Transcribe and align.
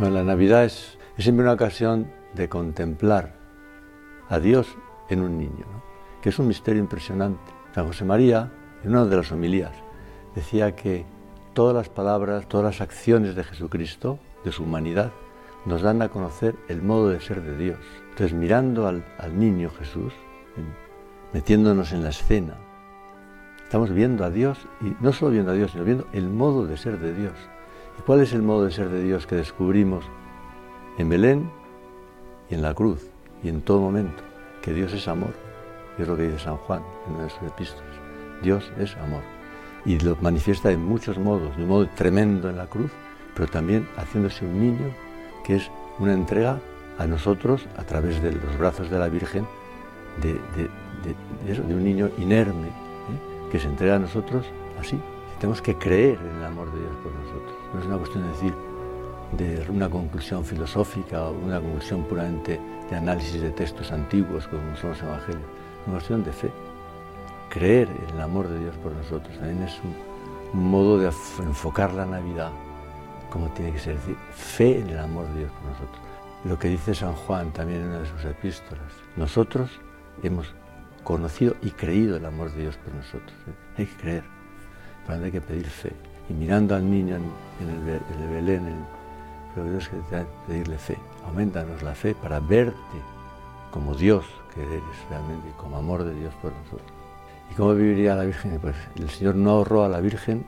Bueno, 0.00 0.14
la 0.14 0.24
Navidad 0.24 0.64
es, 0.64 0.96
siempre 1.18 1.44
una 1.44 1.52
ocasión 1.52 2.10
de 2.32 2.48
contemplar 2.48 3.34
a 4.30 4.40
Dios 4.40 4.66
en 5.10 5.20
un 5.20 5.36
niño, 5.36 5.66
que 6.22 6.30
es 6.30 6.38
un 6.38 6.48
misterio 6.48 6.80
impresionante. 6.80 7.52
San 7.74 7.86
José 7.86 8.06
María, 8.06 8.50
en 8.82 8.92
una 8.92 9.04
de 9.04 9.16
las 9.16 9.30
homilías, 9.30 9.72
decía 10.34 10.74
que 10.74 11.04
todas 11.52 11.76
las 11.76 11.90
palabras, 11.90 12.48
todas 12.48 12.64
las 12.64 12.80
acciones 12.80 13.34
de 13.34 13.44
Jesucristo, 13.44 14.18
de 14.42 14.52
su 14.52 14.62
humanidad, 14.62 15.12
nos 15.66 15.82
dan 15.82 16.00
a 16.00 16.08
conocer 16.08 16.56
el 16.68 16.80
modo 16.80 17.10
de 17.10 17.20
ser 17.20 17.42
de 17.42 17.58
Dios. 17.58 17.80
Entonces, 18.08 18.32
mirando 18.32 18.86
al, 18.86 19.04
al 19.18 19.38
niño 19.38 19.68
Jesús, 19.68 20.14
metiéndonos 21.34 21.92
en 21.92 22.04
la 22.04 22.08
escena, 22.08 22.54
estamos 23.64 23.90
viendo 23.90 24.24
a 24.24 24.30
Dios 24.30 24.66
y 24.80 24.96
no 25.04 25.12
solo 25.12 25.32
viendo 25.32 25.50
a 25.50 25.54
Dios, 25.54 25.72
sino 25.72 25.84
viendo 25.84 26.06
el 26.14 26.30
modo 26.30 26.66
de 26.66 26.78
ser 26.78 26.98
de 26.98 27.12
Dios. 27.12 27.34
¿Y 28.00 28.02
cuál 28.02 28.22
es 28.22 28.32
el 28.32 28.40
modo 28.40 28.64
de 28.64 28.70
ser 28.70 28.88
de 28.88 29.02
Dios 29.02 29.26
que 29.26 29.36
descubrimos 29.36 30.06
en 30.96 31.10
Belén 31.10 31.50
y 32.48 32.54
en 32.54 32.62
la 32.62 32.72
cruz 32.72 33.10
y 33.44 33.50
en 33.50 33.60
todo 33.60 33.78
momento? 33.78 34.22
Que 34.62 34.72
Dios 34.72 34.94
es 34.94 35.06
amor. 35.06 35.34
Es 35.98 36.08
lo 36.08 36.16
que 36.16 36.22
dice 36.22 36.38
San 36.38 36.56
Juan 36.56 36.82
en 37.06 37.16
una 37.16 37.24
de 37.24 37.28
sus 37.28 37.42
epístolas. 37.42 37.92
Dios 38.42 38.72
es 38.78 38.96
amor. 38.96 39.20
Y 39.84 39.98
lo 39.98 40.16
manifiesta 40.22 40.70
en 40.70 40.82
muchos 40.82 41.18
modos, 41.18 41.54
de 41.58 41.64
un 41.64 41.68
modo 41.68 41.88
tremendo 41.88 42.48
en 42.48 42.56
la 42.56 42.64
cruz, 42.68 42.90
pero 43.34 43.48
también 43.48 43.86
haciéndose 43.98 44.46
un 44.46 44.58
niño, 44.58 44.94
que 45.44 45.56
es 45.56 45.70
una 45.98 46.14
entrega 46.14 46.58
a 46.96 47.06
nosotros 47.06 47.66
a 47.76 47.82
través 47.82 48.22
de 48.22 48.32
los 48.32 48.56
brazos 48.56 48.88
de 48.88 48.98
la 48.98 49.10
Virgen, 49.10 49.46
de, 50.22 50.32
de, 50.56 51.60
un 51.60 51.84
niño 51.84 52.08
inerme, 52.16 52.68
¿eh? 52.68 53.50
que 53.52 53.58
se 53.58 53.68
entrega 53.68 53.96
a 53.96 53.98
nosotros 53.98 54.46
así. 54.80 54.98
Tenemos 55.38 55.60
que 55.60 55.74
creer 55.74 56.18
en 56.18 56.38
el 56.38 56.44
amor 56.46 56.72
de 56.72 56.78
Dios 56.78 56.96
por 57.02 57.12
nosotros. 57.12 57.59
No 57.72 57.80
es 57.80 57.86
una 57.86 57.98
cuestión 57.98 58.24
de 58.24 58.28
decir 58.30 58.54
de 59.32 59.64
una 59.70 59.88
conclusión 59.88 60.44
filosófica 60.44 61.28
o 61.28 61.32
una 61.32 61.60
conclusión 61.60 62.04
puramente 62.04 62.60
de 62.90 62.96
análisis 62.96 63.40
de 63.40 63.50
textos 63.50 63.92
antiguos 63.92 64.48
como 64.48 64.76
son 64.76 64.90
los 64.90 65.02
evangelios. 65.02 65.42
Es 65.42 65.86
una 65.86 65.96
cuestión 65.96 66.24
de 66.24 66.32
fe. 66.32 66.50
Creer 67.48 67.88
en 67.88 68.14
el 68.16 68.20
amor 68.20 68.48
de 68.48 68.58
Dios 68.58 68.76
por 68.76 68.92
nosotros 68.92 69.36
también 69.38 69.62
es 69.62 69.80
un, 69.82 70.10
modo 70.52 70.98
de 70.98 71.06
enfocar 71.06 71.92
la 71.94 72.04
Navidad 72.04 72.50
como 73.30 73.48
tiene 73.50 73.72
que 73.72 73.78
ser, 73.78 73.96
fe 74.32 74.80
en 74.80 74.88
el 74.88 74.98
amor 74.98 75.28
de 75.28 75.40
Dios 75.40 75.52
por 75.52 75.70
nosotros. 75.70 76.02
Lo 76.44 76.58
que 76.58 76.68
dice 76.68 76.92
San 76.92 77.14
Juan 77.14 77.52
también 77.52 77.82
en 77.82 77.88
una 77.88 77.98
de 78.00 78.06
sus 78.06 78.24
epístolas, 78.24 78.92
nosotros 79.16 79.70
hemos 80.24 80.52
conocido 81.04 81.54
y 81.62 81.70
creído 81.70 82.16
el 82.16 82.26
amor 82.26 82.50
de 82.52 82.62
Dios 82.62 82.76
por 82.78 82.92
nosotros. 82.92 83.32
Hay 83.76 83.86
que 83.86 83.96
creer, 83.96 84.24
pero 85.06 85.24
hay 85.24 85.30
que 85.30 85.40
pedir 85.40 85.66
fe. 85.66 85.92
Y 86.30 86.32
mirando 86.32 86.76
al 86.76 86.88
niño 86.88 87.16
en, 87.16 87.24
el, 87.68 88.28
Belén, 88.30 88.62
lo 89.56 89.64
que 89.64 89.70
Dios 89.70 89.88
que 89.88 90.24
pedirle 90.46 90.78
fe. 90.78 90.96
Aumentanos 91.26 91.82
la 91.82 91.94
fe 91.94 92.14
para 92.14 92.40
verte 92.40 92.76
como 93.70 93.94
Dios 93.94 94.24
que 94.54 94.62
eres 94.62 94.82
realmente 95.08 95.48
como 95.56 95.76
amor 95.76 96.04
de 96.04 96.14
Dios 96.14 96.32
por 96.40 96.52
nosotros. 96.52 96.90
¿Y 97.50 97.54
cómo 97.54 97.74
viviría 97.74 98.14
la 98.14 98.24
Virgen? 98.24 98.58
Pues 98.60 98.76
el 98.96 99.10
Señor 99.10 99.34
no 99.34 99.50
ahorró 99.50 99.84
a 99.84 99.88
la 99.88 100.00
Virgen 100.00 100.44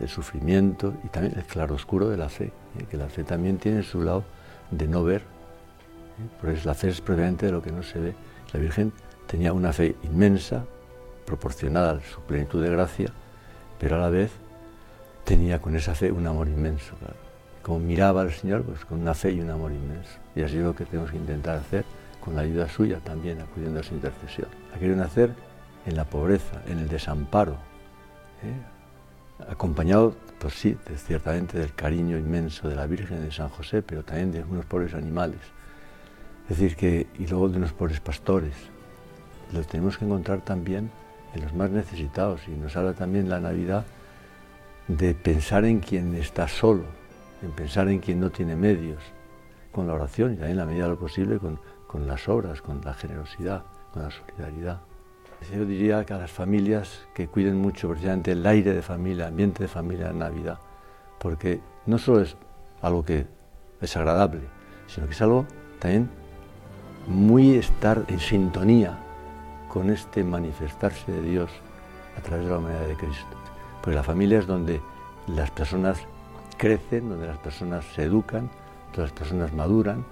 el 0.00 0.08
sufrimiento 0.08 0.94
y 1.04 1.08
también 1.08 1.34
el 1.36 1.44
claroscuro 1.44 2.08
de 2.08 2.16
la 2.16 2.28
fe, 2.28 2.52
¿eh? 2.78 2.86
que 2.90 2.96
la 2.96 3.08
fe 3.08 3.24
también 3.24 3.58
tiene 3.58 3.82
su 3.82 4.02
lado 4.02 4.24
de 4.70 4.88
no 4.88 5.04
ver, 5.04 5.20
¿eh? 5.20 6.28
pues 6.40 6.64
la 6.64 6.74
fe 6.74 6.88
es 6.88 7.00
propiamente 7.00 7.46
de 7.46 7.52
lo 7.52 7.62
que 7.62 7.72
no 7.72 7.82
se 7.82 8.00
ve. 8.00 8.14
La 8.52 8.60
Virgen 8.60 8.92
tenía 9.26 9.52
una 9.52 9.72
fe 9.72 9.96
inmensa, 10.02 10.64
proporcionada 11.24 11.92
a 11.92 12.00
su 12.00 12.20
plenitud 12.22 12.62
de 12.62 12.70
gracia, 12.70 13.12
pero 13.78 13.96
a 13.96 13.98
la 13.98 14.10
vez 14.10 14.32
tenía 15.24 15.60
con 15.60 15.76
esa 15.76 15.94
fe 15.94 16.10
un 16.12 16.26
amor 16.26 16.48
inmenso. 16.48 16.94
Como 17.62 17.78
miraba 17.78 18.22
al 18.22 18.32
Señor, 18.32 18.62
pues 18.62 18.84
con 18.84 19.00
una 19.00 19.14
fe 19.14 19.32
y 19.32 19.40
un 19.40 19.50
amor 19.50 19.72
inmenso. 19.72 20.18
Y 20.34 20.42
así 20.42 20.58
es 20.58 20.64
lo 20.64 20.74
que 20.74 20.84
tenemos 20.84 21.10
que 21.10 21.16
intentar 21.16 21.58
hacer 21.58 21.84
con 22.20 22.34
la 22.34 22.42
ayuda 22.42 22.68
suya 22.68 23.00
también, 23.00 23.40
acudiendo 23.40 23.80
a 23.80 23.82
su 23.82 23.94
intercesión. 23.94 24.48
Ha 24.74 24.78
querido 24.78 24.96
nacer 24.96 25.32
en 25.86 25.96
la 25.96 26.04
pobreza, 26.04 26.62
en 26.66 26.78
el 26.78 26.88
desamparo, 26.88 27.56
¿eh? 28.42 29.48
acompañado, 29.48 30.14
pues 30.38 30.54
sí, 30.54 30.76
ciertamente 30.96 31.58
del 31.58 31.74
cariño 31.74 32.16
inmenso 32.16 32.68
de 32.68 32.76
la 32.76 32.86
Virgen 32.86 33.24
de 33.24 33.32
San 33.32 33.48
José, 33.48 33.82
pero 33.82 34.04
también 34.04 34.32
de 34.32 34.42
unos 34.42 34.64
pobres 34.66 34.94
animales. 34.94 35.40
Es 36.48 36.58
decir, 36.58 36.76
que, 36.76 37.06
y 37.18 37.26
luego 37.26 37.48
de 37.48 37.58
unos 37.58 37.72
pobres 37.72 38.00
pastores. 38.00 38.54
Los 39.52 39.66
tenemos 39.66 39.98
que 39.98 40.04
encontrar 40.04 40.40
también 40.40 40.90
en 41.34 41.42
los 41.42 41.54
más 41.54 41.70
necesitados. 41.70 42.42
Y 42.48 42.52
nos 42.52 42.76
habla 42.76 42.94
también 42.94 43.28
la 43.28 43.40
Navidad 43.40 43.84
de 44.88 45.14
pensar 45.14 45.64
en 45.64 45.80
quien 45.80 46.14
está 46.14 46.48
solo, 46.48 46.84
en 47.42 47.50
pensar 47.52 47.88
en 47.88 47.98
quien 47.98 48.20
no 48.20 48.30
tiene 48.30 48.56
medios, 48.56 49.02
con 49.70 49.86
la 49.86 49.94
oración 49.94 50.32
y 50.32 50.36
también 50.36 50.52
en 50.52 50.58
la 50.58 50.66
medida 50.66 50.84
de 50.84 50.90
lo 50.90 50.98
posible 50.98 51.38
con, 51.38 51.58
con 51.86 52.06
las 52.06 52.28
obras, 52.28 52.60
con 52.60 52.80
la 52.84 52.94
generosidad, 52.94 53.64
con 53.92 54.02
la 54.02 54.10
solidaridad. 54.10 54.80
Yo 55.52 55.64
diría 55.64 56.04
que 56.04 56.14
a 56.14 56.18
las 56.18 56.30
familias 56.30 57.02
que 57.14 57.26
cuiden 57.26 57.56
mucho 57.56 57.88
precisamente 57.88 58.32
el 58.32 58.46
aire 58.46 58.74
de 58.74 58.82
familia, 58.82 59.24
el 59.24 59.30
ambiente 59.30 59.64
de 59.64 59.68
familia 59.68 60.10
en 60.10 60.18
Navidad, 60.20 60.58
porque 61.18 61.60
no 61.86 61.98
solo 61.98 62.20
es 62.20 62.36
algo 62.80 63.04
que 63.04 63.26
es 63.80 63.96
agradable, 63.96 64.42
sino 64.86 65.06
que 65.06 65.12
es 65.12 65.22
algo 65.22 65.46
también 65.80 66.08
muy 67.08 67.56
estar 67.56 68.04
en 68.08 68.20
sintonía 68.20 68.98
con 69.68 69.90
este 69.90 70.22
manifestarse 70.22 71.10
de 71.10 71.22
Dios 71.22 71.50
a 72.16 72.20
través 72.20 72.44
de 72.44 72.52
la 72.52 72.58
humanidad 72.58 72.86
de 72.86 72.94
Cristo. 72.94 73.36
Porque 73.82 73.96
la 73.96 74.02
familia 74.02 74.38
es 74.38 74.46
donde 74.46 74.80
las 75.26 75.50
personas 75.50 75.98
crecen, 76.56 77.08
donde 77.08 77.26
las 77.26 77.38
personas 77.38 77.84
se 77.94 78.04
educan, 78.04 78.48
donde 78.92 79.02
las 79.02 79.12
personas 79.12 79.52
maduran 79.52 80.04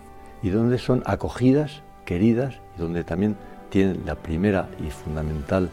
y 0.43 0.51
donde 0.51 0.79
son 0.79 1.03
acogidas, 1.07 1.83
queridas 2.05 2.61
y 2.77 2.81
donde 2.81 3.05
también 3.05 3.37
tienen 3.71 4.03
la 4.05 4.17
primera 4.17 4.69
y 4.85 4.91
fundamental 4.91 5.71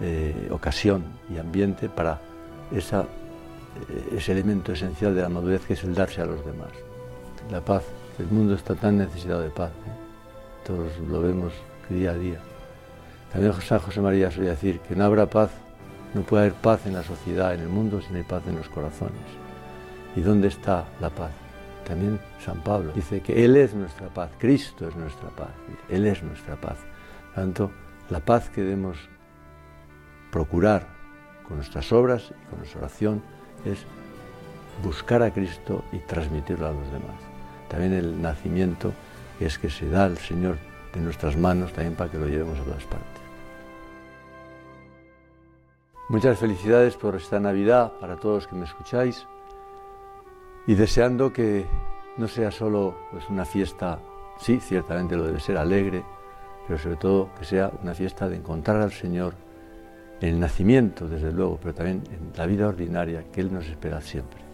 eh, 0.00 0.48
ocasión 0.50 1.04
y 1.32 1.38
ambiente 1.38 1.88
para 1.88 2.20
esa, 2.70 3.02
eh, 3.02 4.16
ese 4.16 4.32
elemento 4.32 4.72
esencial 4.72 5.14
de 5.14 5.22
la 5.22 5.28
madurez 5.28 5.64
que 5.66 5.74
es 5.74 5.84
el 5.84 5.94
darse 5.94 6.22
a 6.22 6.26
los 6.26 6.44
demás. 6.46 6.70
La 7.50 7.60
paz, 7.60 7.82
el 8.18 8.26
mundo 8.26 8.54
está 8.54 8.74
tan 8.74 8.98
necesitado 8.98 9.40
de 9.40 9.50
paz, 9.50 9.70
¿eh? 9.70 10.66
todos 10.66 10.98
lo 11.08 11.20
vemos 11.20 11.52
día 11.88 12.12
a 12.12 12.14
día. 12.14 12.38
También 13.32 13.52
San 13.60 13.80
José 13.80 14.00
María 14.00 14.30
suele 14.30 14.50
decir 14.50 14.80
que 14.80 14.94
no 14.94 15.04
habrá 15.04 15.26
paz, 15.26 15.50
no 16.14 16.22
puede 16.22 16.44
haber 16.44 16.54
paz 16.54 16.86
en 16.86 16.94
la 16.94 17.02
sociedad, 17.02 17.54
en 17.54 17.60
el 17.60 17.68
mundo, 17.68 18.00
si 18.00 18.10
no 18.12 18.18
hay 18.18 18.24
paz 18.24 18.42
en 18.46 18.56
los 18.56 18.68
corazones. 18.68 19.14
¿Y 20.14 20.20
dónde 20.20 20.48
está 20.48 20.84
la 21.00 21.10
paz? 21.10 21.30
También 21.86 22.20
San 22.44 22.62
Pablo 22.62 22.92
dice 22.92 23.20
que 23.20 23.44
Él 23.44 23.56
es 23.56 23.74
nuestra 23.74 24.08
paz, 24.08 24.30
Cristo 24.38 24.88
es 24.88 24.94
nuestra 24.94 25.30
paz, 25.30 25.50
Él 25.88 26.06
es 26.06 26.22
nuestra 26.22 26.56
paz 26.56 26.76
tanto, 27.34 27.70
la 28.10 28.20
paz 28.20 28.50
que 28.50 28.62
debemos 28.62 28.96
procurar 30.30 30.86
con 31.46 31.56
nuestras 31.56 31.92
obras 31.92 32.30
y 32.30 32.46
con 32.48 32.58
nuestra 32.58 32.80
oración 32.80 33.22
es 33.64 33.78
buscar 34.82 35.22
a 35.22 35.32
Cristo 35.32 35.84
y 35.92 35.98
transmitirlo 35.98 36.66
a 36.66 36.72
los 36.72 36.86
demás. 36.86 37.16
También 37.68 37.92
el 37.92 38.20
nacimiento 38.20 38.92
es 39.40 39.58
que 39.58 39.70
se 39.70 39.88
da 39.88 40.04
al 40.04 40.18
Señor 40.18 40.58
de 40.94 41.00
nuestras 41.00 41.36
manos 41.36 41.72
también 41.72 41.94
para 41.94 42.10
que 42.10 42.18
lo 42.18 42.26
llevemos 42.26 42.58
a 42.58 42.64
todas 42.64 42.84
partes. 42.84 43.21
Muchas 46.12 46.38
felicidades 46.38 46.94
por 46.98 47.16
esta 47.16 47.40
Navidad 47.40 47.94
para 47.98 48.16
todos 48.16 48.34
los 48.34 48.46
que 48.46 48.54
me 48.54 48.66
escucháis 48.66 49.26
y 50.66 50.74
deseando 50.74 51.32
que 51.32 51.64
no 52.18 52.28
sea 52.28 52.50
solo 52.50 52.94
pues, 53.10 53.30
una 53.30 53.46
fiesta, 53.46 53.98
sí, 54.38 54.60
ciertamente 54.60 55.16
lo 55.16 55.24
debe 55.24 55.40
ser 55.40 55.56
alegre, 55.56 56.04
pero 56.66 56.78
sobre 56.78 56.96
todo 56.96 57.30
que 57.38 57.46
sea 57.46 57.72
una 57.82 57.94
fiesta 57.94 58.28
de 58.28 58.36
encontrar 58.36 58.82
al 58.82 58.92
Señor 58.92 59.32
en 60.20 60.34
el 60.34 60.38
nacimiento, 60.38 61.08
desde 61.08 61.32
luego, 61.32 61.58
pero 61.62 61.72
también 61.72 62.02
en 62.10 62.30
la 62.36 62.44
vida 62.44 62.68
ordinaria 62.68 63.24
que 63.32 63.40
Él 63.40 63.50
nos 63.50 63.66
espera 63.66 64.02
siempre. 64.02 64.51